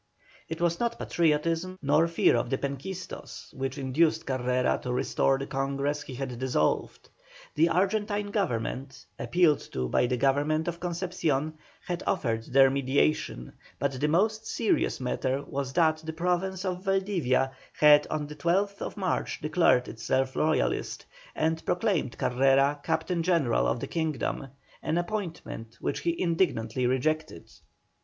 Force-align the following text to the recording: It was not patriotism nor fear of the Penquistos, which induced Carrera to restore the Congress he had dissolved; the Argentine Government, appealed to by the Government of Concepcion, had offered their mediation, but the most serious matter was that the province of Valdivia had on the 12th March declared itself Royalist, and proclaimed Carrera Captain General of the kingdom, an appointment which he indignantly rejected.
It 0.49 0.59
was 0.59 0.79
not 0.79 0.97
patriotism 0.97 1.77
nor 1.79 2.07
fear 2.07 2.35
of 2.35 2.49
the 2.49 2.57
Penquistos, 2.57 3.53
which 3.53 3.77
induced 3.77 4.25
Carrera 4.25 4.79
to 4.81 4.91
restore 4.91 5.37
the 5.37 5.45
Congress 5.45 6.01
he 6.01 6.15
had 6.15 6.39
dissolved; 6.39 7.09
the 7.53 7.69
Argentine 7.69 8.31
Government, 8.31 9.05
appealed 9.19 9.59
to 9.73 9.87
by 9.89 10.07
the 10.07 10.17
Government 10.17 10.67
of 10.67 10.79
Concepcion, 10.79 11.53
had 11.85 12.01
offered 12.07 12.45
their 12.51 12.71
mediation, 12.71 13.53
but 13.77 13.91
the 13.91 14.07
most 14.07 14.47
serious 14.47 14.99
matter 14.99 15.43
was 15.43 15.71
that 15.73 15.97
the 15.97 16.13
province 16.13 16.65
of 16.65 16.83
Valdivia 16.83 17.51
had 17.73 18.07
on 18.07 18.25
the 18.25 18.35
12th 18.35 18.97
March 18.97 19.39
declared 19.39 19.87
itself 19.87 20.35
Royalist, 20.35 21.05
and 21.35 21.63
proclaimed 21.63 22.17
Carrera 22.17 22.79
Captain 22.81 23.21
General 23.21 23.67
of 23.67 23.79
the 23.79 23.85
kingdom, 23.85 24.47
an 24.81 24.97
appointment 24.97 25.77
which 25.79 25.99
he 25.99 26.19
indignantly 26.19 26.87
rejected. 26.87 27.51